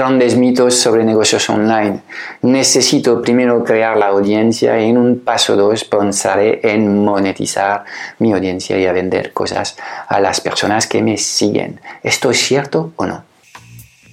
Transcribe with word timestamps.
grandes 0.00 0.34
mitos 0.34 0.76
sobre 0.76 1.04
negocios 1.04 1.50
online. 1.50 2.00
Necesito 2.40 3.20
primero 3.20 3.62
crear 3.62 3.98
la 3.98 4.06
audiencia 4.06 4.80
y 4.80 4.88
en 4.88 4.96
un 4.96 5.18
paso 5.18 5.56
dos 5.56 5.84
pensaré 5.84 6.60
en 6.62 7.04
monetizar 7.04 7.84
mi 8.18 8.32
audiencia 8.32 8.78
y 8.78 8.86
a 8.86 8.92
vender 8.92 9.34
cosas 9.34 9.76
a 10.08 10.18
las 10.18 10.40
personas 10.40 10.86
que 10.86 11.02
me 11.02 11.18
siguen. 11.18 11.82
¿Esto 12.02 12.30
es 12.30 12.38
cierto 12.38 12.94
o 12.96 13.04
no? 13.04 13.24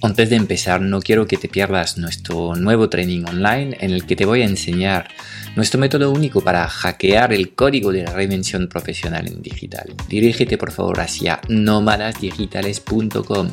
Antes 0.02 0.28
de 0.28 0.36
empezar, 0.36 0.82
no 0.82 1.00
quiero 1.00 1.26
que 1.26 1.38
te 1.38 1.48
pierdas 1.48 1.96
nuestro 1.96 2.54
nuevo 2.54 2.90
training 2.90 3.24
online 3.24 3.74
en 3.80 3.90
el 3.90 4.04
que 4.04 4.14
te 4.14 4.26
voy 4.26 4.42
a 4.42 4.44
enseñar 4.44 5.08
nuestro 5.56 5.80
método 5.80 6.12
único 6.12 6.42
para 6.42 6.68
hackear 6.68 7.32
el 7.32 7.54
código 7.54 7.92
de 7.92 8.02
la 8.02 8.12
reinvención 8.12 8.68
profesional 8.68 9.26
en 9.26 9.40
digital. 9.40 9.94
Dirígete 10.06 10.58
por 10.58 10.70
favor 10.70 11.00
hacia 11.00 11.40
nómadasdigitales.com 11.48 13.52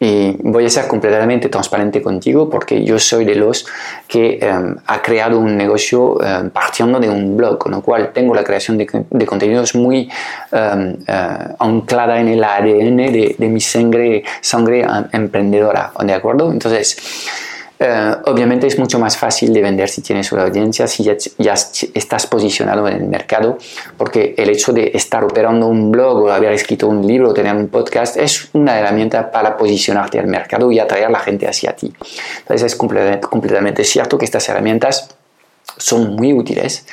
y 0.00 0.36
voy 0.42 0.66
a 0.66 0.70
ser 0.70 0.86
completamente 0.88 1.48
transparente 1.48 2.02
contigo 2.02 2.50
porque 2.50 2.84
yo 2.84 2.98
soy 2.98 3.24
de 3.24 3.36
los 3.36 3.66
que 4.08 4.38
em, 4.42 4.76
ha 4.86 5.00
creado 5.00 5.38
un 5.38 5.56
negocio 5.56 6.22
em, 6.22 6.50
partiendo 6.50 6.98
de 6.98 7.08
un 7.08 7.36
blog, 7.36 7.58
con 7.58 7.72
lo 7.72 7.80
cual 7.80 8.10
tengo 8.12 8.34
la 8.34 8.42
creación 8.42 8.76
de, 8.76 9.26
contenidos 9.26 9.74
muy 9.74 10.10
em, 10.52 10.96
eh, 11.06 11.38
anclada 11.58 12.20
en 12.20 12.28
el 12.28 12.42
ADN 12.42 12.96
de, 12.96 13.36
de 13.38 13.48
mi 13.48 13.60
sangre, 13.60 14.24
sangre 14.40 14.84
emprendedora, 15.12 15.92
¿de 16.04 16.12
acuerdo? 16.12 16.52
Entonces, 16.52 16.96
eh, 17.78 18.14
obviamente 18.26 18.66
es 18.66 18.78
mucho 18.78 18.98
más 18.98 19.16
fácil 19.16 19.52
de 19.52 19.60
vender 19.60 19.88
si 19.88 20.00
tienes 20.00 20.30
una 20.32 20.44
audiencia, 20.44 20.86
si 20.86 21.02
ya, 21.02 21.54
estás 21.54 22.26
posicionado 22.26 22.86
en 22.88 22.94
el 22.94 23.04
mercado, 23.08 23.58
porque 23.96 24.34
el 24.38 24.48
hecho 24.50 24.72
de 24.72 24.92
estar 24.94 25.24
operando 25.24 25.66
un 25.66 25.90
blog 25.90 26.22
o 26.22 26.30
haber 26.30 26.52
escrito 26.52 26.86
un 26.86 27.06
libro 27.06 27.30
o 27.30 27.34
tener 27.34 27.54
un 27.54 27.68
podcast 27.68 28.16
es 28.16 28.48
una 28.52 28.78
herramienta 28.78 29.30
para 29.30 29.56
posicionarte 29.56 30.18
al 30.20 30.28
mercado 30.28 30.70
y 30.70 30.78
atraer 30.78 31.06
a 31.06 31.10
la 31.10 31.18
gente 31.18 31.48
hacia 31.48 31.74
ti. 31.74 31.92
Entonces 32.38 32.72
es 32.72 32.76
completamente, 32.76 33.84
cierto 33.84 34.18
que 34.18 34.24
estas 34.24 34.48
herramientas 34.48 35.08
son 35.76 36.14
muy 36.14 36.32
útiles. 36.32 36.86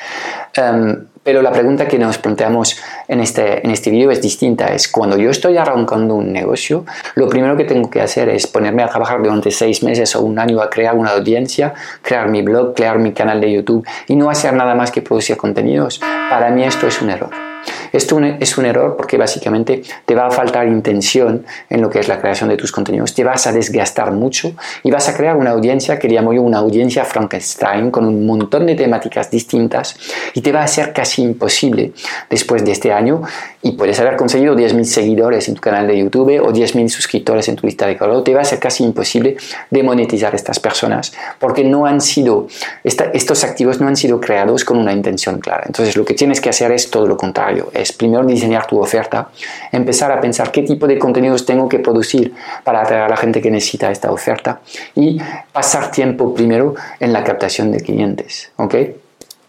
Em, 0.54 1.06
pero 1.22 1.40
la 1.40 1.52
pregunta 1.52 1.86
que 1.86 1.98
nos 1.98 2.18
planteamos 2.18 2.76
en 3.08 3.20
este, 3.20 3.64
en 3.64 3.70
este 3.70 3.90
vídeo 3.90 4.10
es 4.10 4.20
distinta. 4.20 4.68
Es 4.68 4.88
cuando 4.88 5.16
yo 5.16 5.30
estoy 5.30 5.56
arrancando 5.56 6.14
un 6.14 6.32
negocio, 6.32 6.84
lo 7.14 7.28
primero 7.28 7.56
que 7.56 7.64
tengo 7.64 7.90
que 7.90 8.00
hacer 8.00 8.28
es 8.28 8.46
ponerme 8.46 8.82
a 8.82 8.88
trabajar 8.88 9.22
durante 9.22 9.50
seis 9.50 9.82
meses 9.82 10.14
o 10.16 10.22
un 10.22 10.38
año 10.38 10.60
a 10.60 10.70
crear 10.70 10.94
una 10.94 11.10
audiencia, 11.10 11.74
crear 12.02 12.28
mi 12.28 12.42
blog, 12.42 12.74
crear 12.74 12.98
mi 12.98 13.12
canal 13.12 13.40
de 13.40 13.52
YouTube 13.52 13.86
y 14.08 14.16
no 14.16 14.30
hacer 14.30 14.52
nada 14.54 14.74
más 14.74 14.90
que 14.90 15.02
producir 15.02 15.36
contenidos. 15.36 16.00
Para 16.30 16.50
mí 16.50 16.64
esto 16.64 16.86
es 16.86 17.00
un 17.02 17.10
error. 17.10 17.51
Esto 17.92 18.18
es 18.20 18.58
un 18.58 18.64
error 18.64 18.96
porque 18.96 19.16
básicamente 19.16 19.82
te 20.06 20.14
va 20.14 20.26
a 20.26 20.30
faltar 20.30 20.66
intención 20.66 21.44
en 21.68 21.80
lo 21.80 21.90
que 21.90 22.00
es 22.00 22.08
la 22.08 22.20
creación 22.20 22.48
de 22.48 22.56
tus 22.56 22.72
contenidos, 22.72 23.14
te 23.14 23.24
vas 23.24 23.46
a 23.46 23.52
desgastar 23.52 24.12
mucho 24.12 24.52
y 24.82 24.90
vas 24.90 25.08
a 25.08 25.16
crear 25.16 25.36
una 25.36 25.50
audiencia 25.50 25.98
que 25.98 26.08
llamo 26.08 26.32
yo 26.32 26.42
una 26.42 26.58
audiencia 26.58 27.04
Frankenstein 27.04 27.90
con 27.90 28.06
un 28.06 28.26
montón 28.26 28.66
de 28.66 28.74
temáticas 28.74 29.30
distintas 29.30 29.96
y 30.34 30.40
te 30.40 30.52
va 30.52 30.62
a 30.62 30.66
ser 30.66 30.92
casi 30.92 31.22
imposible 31.22 31.92
después 32.28 32.64
de 32.64 32.72
este 32.72 32.92
año 32.92 33.22
y 33.62 33.72
puedes 33.72 33.98
haber 34.00 34.16
conseguido 34.16 34.56
10.000 34.56 34.84
seguidores 34.84 35.48
en 35.48 35.54
tu 35.54 35.60
canal 35.60 35.86
de 35.86 35.98
YouTube 35.98 36.40
o 36.40 36.52
10.000 36.52 36.88
suscriptores 36.88 37.48
en 37.48 37.56
tu 37.56 37.66
lista 37.66 37.86
de 37.86 37.96
correo, 37.96 38.22
te 38.22 38.34
va 38.34 38.40
a 38.40 38.44
ser 38.44 38.58
casi 38.58 38.82
imposible 38.84 39.36
de 39.70 39.82
monetizar 39.82 40.34
estas 40.34 40.58
personas 40.58 41.12
porque 41.38 41.64
no 41.64 41.86
han 41.86 42.00
sido, 42.00 42.48
estos 42.84 43.44
activos 43.44 43.80
no 43.80 43.88
han 43.88 43.96
sido 43.96 44.20
creados 44.20 44.64
con 44.64 44.78
una 44.78 44.92
intención 44.92 45.38
clara. 45.38 45.64
Entonces 45.66 45.96
lo 45.96 46.04
que 46.04 46.14
tienes 46.14 46.40
que 46.40 46.48
hacer 46.48 46.72
es 46.72 46.90
todo 46.90 47.06
lo 47.06 47.16
contrario, 47.16 47.70
es 47.82 47.92
primero 47.92 48.24
diseñar 48.24 48.66
tu 48.66 48.80
oferta, 48.80 49.28
empezar 49.70 50.10
a 50.10 50.20
pensar 50.20 50.50
qué 50.50 50.62
tipo 50.62 50.86
de 50.86 50.98
contenidos 50.98 51.44
tengo 51.44 51.68
que 51.68 51.78
producir 51.78 52.32
para 52.64 52.82
atraer 52.82 53.02
a 53.02 53.08
la 53.08 53.16
gente 53.16 53.40
que 53.40 53.50
necesita 53.50 53.90
esta 53.90 54.10
oferta 54.10 54.60
y 54.94 55.18
pasar 55.52 55.90
tiempo 55.90 56.34
primero 56.34 56.74
en 57.00 57.12
la 57.12 57.22
captación 57.22 57.70
de 57.70 57.80
clientes. 57.80 58.50
¿ok? 58.56 58.74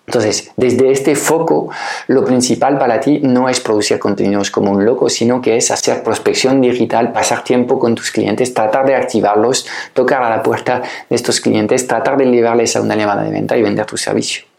Entonces, 0.06 0.52
desde 0.58 0.92
este 0.92 1.16
foco, 1.16 1.70
lo 2.08 2.26
principal 2.26 2.78
para 2.78 3.00
ti 3.00 3.22
no 3.24 3.48
es 3.48 3.62
producir 3.62 4.00
contenidos 4.00 4.52
como 4.52 4.72
un 4.72 4.84
loco, 4.84 5.10
sino 5.10 5.42
que 5.42 5.56
es 5.56 5.72
hacer 5.72 6.04
prospección 6.04 6.60
digital, 6.60 7.14
pasar 7.14 7.44
tiempo 7.44 7.80
con 7.80 7.96
tus 7.96 8.12
clientes, 8.12 8.54
tratar 8.54 8.86
de 8.86 8.96
activarlos, 8.96 9.66
tocar 9.94 10.22
a 10.24 10.30
la 10.30 10.44
puerta 10.44 10.82
de 11.10 11.16
estos 11.16 11.40
clientes, 11.40 11.88
tratar 11.88 12.18
de 12.18 12.26
llevarles 12.26 12.76
a 12.76 12.82
una 12.82 12.96
llamada 12.96 13.24
de 13.24 13.32
venta 13.32 13.56
y 13.56 13.62
vender 13.62 13.86
tu 13.86 13.96
servicio. 13.96 14.53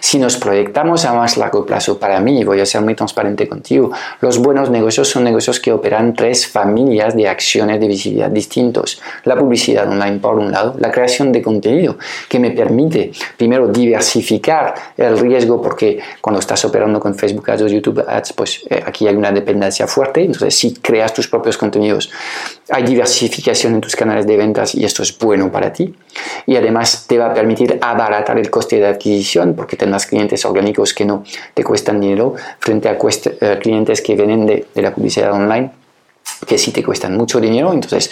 Si 0.00 0.18
nos 0.18 0.38
proyectamos 0.38 1.04
a 1.04 1.12
más 1.12 1.36
largo 1.36 1.66
plazo, 1.66 1.98
para 1.98 2.18
mí, 2.18 2.44
voy 2.44 2.60
a 2.60 2.66
ser 2.66 2.80
muy 2.80 2.94
transparente 2.94 3.46
contigo, 3.46 3.90
los 4.22 4.38
buenos 4.38 4.70
negocios 4.70 5.08
son 5.08 5.24
negocios 5.24 5.60
que 5.60 5.70
operan 5.70 6.14
tres 6.14 6.46
familias 6.46 7.14
de 7.14 7.28
acciones 7.28 7.78
de 7.78 7.88
visibilidad 7.88 8.30
distintos. 8.30 9.02
La 9.24 9.36
publicidad 9.36 9.86
online 9.86 10.18
por 10.18 10.36
un 10.36 10.50
lado, 10.50 10.76
la 10.78 10.90
creación 10.90 11.30
de 11.30 11.42
contenido 11.42 11.98
que 12.26 12.38
me 12.38 12.52
permite 12.52 13.12
primero 13.36 13.68
diversificar 13.68 14.74
el 14.96 15.18
riesgo 15.18 15.60
porque 15.60 16.00
cuando 16.22 16.40
estás 16.40 16.64
operando 16.64 16.98
con 16.98 17.14
Facebook 17.14 17.50
Ads 17.50 17.62
o 17.62 17.66
YouTube 17.66 18.04
Ads, 18.08 18.32
pues 18.32 18.62
eh, 18.70 18.82
aquí 18.84 19.06
hay 19.06 19.14
una 19.14 19.30
dependencia 19.30 19.86
fuerte, 19.86 20.22
entonces 20.22 20.54
si 20.54 20.72
creas 20.72 21.12
tus 21.12 21.28
propios 21.28 21.58
contenidos, 21.58 22.10
hay 22.70 22.82
diversificación 22.82 23.74
en 23.74 23.80
tus 23.82 23.94
canales 23.94 24.26
de 24.26 24.36
ventas 24.38 24.74
y 24.74 24.84
esto 24.84 25.02
es 25.02 25.16
bueno 25.18 25.52
para 25.52 25.70
ti. 25.72 25.94
Y 26.46 26.56
además 26.56 27.06
te 27.06 27.18
va 27.18 27.26
a 27.26 27.34
permitir 27.34 27.78
abaratar 27.80 28.38
el 28.38 28.50
coste 28.50 28.76
de 28.76 28.86
adquisición 28.86 29.17
porque 29.54 29.76
tendrás 29.76 30.06
clientes 30.06 30.44
orgánicos 30.44 30.94
que 30.94 31.04
no 31.04 31.24
te 31.54 31.64
cuestan 31.64 32.00
dinero 32.00 32.34
frente 32.58 32.88
a 32.88 32.96
eh, 32.96 33.58
clientes 33.60 34.00
que 34.00 34.14
vienen 34.16 34.46
de, 34.46 34.66
de 34.74 34.82
la 34.82 34.94
publicidad 34.94 35.32
online 35.32 35.70
que 36.46 36.58
sí 36.58 36.70
te 36.70 36.82
cuestan 36.82 37.16
mucho 37.16 37.40
dinero, 37.40 37.72
entonces 37.72 38.10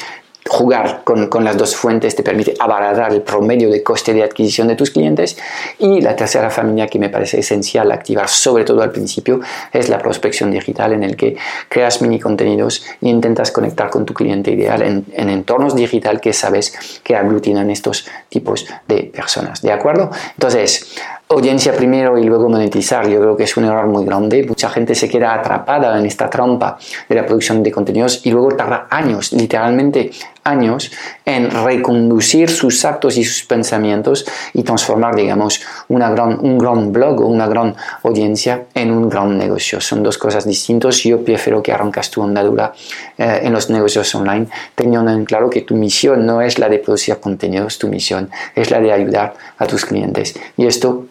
jugar 0.49 1.03
con, 1.05 1.29
con, 1.29 1.45
las 1.45 1.57
dos 1.57 1.75
fuentes 1.77 2.15
te 2.15 2.23
permite 2.23 2.55
abaratar 2.59 3.13
el 3.13 3.23
promedio 3.23 3.71
de 3.71 3.83
coste 3.83 4.13
de 4.13 4.23
adquisición 4.23 4.69
de 4.69 4.77
tus 4.77 4.91
clientes 4.91 5.37
y 5.79 6.01
la 6.01 6.15
tercera 6.15 6.51
familia 6.51 6.87
que 6.87 6.99
me 6.99 7.09
parece 7.09 7.41
esencial 7.41 7.91
activar 7.93 8.29
sobre 8.29 8.65
todo 8.65 8.83
al 8.83 8.91
principio 8.91 9.41
es 9.73 9.89
la 9.89 9.99
prospección 9.99 10.51
digital 10.51 10.93
en 10.93 11.03
el 11.03 11.17
que 11.17 11.37
creas 11.69 12.03
mini 12.03 12.19
contenidos 12.19 12.85
e 13.01 13.09
intentas 13.09 13.51
conectar 13.51 13.91
con 13.91 14.05
tu 14.07 14.15
cliente 14.15 14.51
ideal 14.51 14.83
en, 14.83 15.05
en 15.13 15.29
entornos 15.29 15.75
digital 15.75 16.21
que 16.21 16.33
sabes 16.33 17.01
que 17.03 17.17
aglutinan 17.17 17.71
estos 17.71 18.07
tipos 18.29 18.67
de 18.87 19.05
personas 19.05 19.63
¿de 19.63 19.73
acuerdo? 19.73 20.11
entonces 20.35 20.97
audiencia 21.29 21.75
primero 21.75 22.19
y 22.19 22.25
luego 22.25 22.49
monetizar. 22.49 23.09
Yo 23.09 23.21
creo 23.21 23.37
que 23.37 23.45
es 23.45 23.57
un 23.57 23.65
error 23.65 23.87
muy 23.87 24.05
grande. 24.05 24.45
Mucha 24.45 24.71
gente 24.71 24.95
se 24.95 25.09
queda 25.09 25.35
atrapada 25.35 25.99
en 25.99 26.07
esta 26.07 26.31
trampa 26.31 26.79
de 27.09 27.15
la 27.15 27.27
producción 27.27 27.63
de 27.63 27.73
contenidos 27.73 28.25
y 28.25 28.31
luego 28.31 28.49
tarda 28.49 28.87
años, 28.91 29.33
literalmente 29.33 30.11
años, 30.47 30.91
en 31.25 31.51
reconducir 31.51 32.49
sus 32.49 32.85
actos 32.85 33.17
y 33.17 33.25
sus 33.25 33.45
pensamientos 33.45 34.27
y 34.55 34.63
transformar, 34.63 35.15
digamos, 35.15 35.61
una 35.89 36.11
gran, 36.11 36.39
un 36.41 36.59
gran 36.59 36.93
blog 36.93 37.21
o 37.21 37.27
una 37.27 37.47
gran 37.47 37.75
audiencia 38.03 38.65
en 38.75 38.91
un 38.91 39.09
gran 39.09 39.37
negocio. 39.37 39.81
Son 39.81 40.03
dos 40.03 40.19
cosas 40.19 40.47
distintas. 40.47 41.03
Yo 41.03 41.25
prefiero 41.25 41.63
que 41.63 41.73
arrancas 41.73 42.11
tu 42.11 42.23
andadura 42.23 42.73
eh, 43.19 43.41
en 43.43 43.53
los 43.53 43.71
negocios 43.71 44.15
online, 44.15 44.47
teniendo 44.75 45.11
en 45.11 45.25
claro 45.25 45.51
que 45.51 45.63
tu 45.63 45.75
misión 45.75 46.25
no 46.25 46.41
es 46.41 46.59
la 46.59 46.69
de 46.69 46.79
producir 46.79 47.17
contenidos, 47.19 47.79
tu 47.79 47.89
misión 47.89 48.31
es 48.55 48.71
la 48.71 48.81
de 48.81 48.93
ayudar 48.93 49.35
a 49.59 49.67
tus 49.67 49.85
clientes. 49.85 50.35
Y 50.57 50.67
esto 50.67 51.07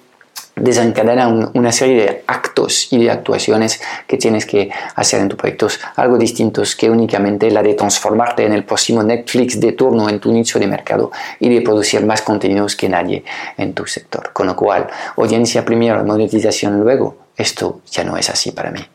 desencadena 0.56 1.28
una 1.54 1.72
serie 1.72 1.96
de 1.96 2.24
actos 2.28 2.92
y 2.92 3.04
de 3.04 3.12
actuaciones 3.12 3.81
que 4.07 4.18
tienes 4.18 4.46
que 4.46 4.72
hacer 4.96 5.22
en 5.22 5.30
tus 5.30 5.38
proyectos, 5.38 5.80
algo 5.96 6.18
distintos 6.18 6.75
que 6.75 6.90
únicamente 6.90 7.52
la 7.52 7.62
de 7.62 7.74
transformarte 7.74 8.46
en 8.46 8.54
el 8.54 8.63
próximo 8.63 9.04
Netflix 9.04 9.60
de 9.60 9.74
turno 9.74 10.10
en 10.10 10.19
tu 10.19 10.31
nicho 10.31 10.60
de 10.60 10.68
mercado 10.68 11.12
y 11.40 11.50
de 11.50 11.62
producir 11.62 12.06
más 12.06 12.22
contenidos 12.22 12.75
que 12.75 12.90
nadie 12.90 13.24
en 13.57 13.74
tu 13.74 13.86
sector. 13.86 14.31
Con 14.34 14.48
lo 14.48 14.56
cual, 14.56 14.88
audiencia 15.18 15.66
primero, 15.66 16.04
monetización 16.06 16.80
luego, 16.80 17.18
esto 17.36 17.81
ya 17.92 18.04
no 18.04 18.18
es 18.18 18.30
así 18.30 18.51
para 18.51 18.72
mí. 18.72 18.94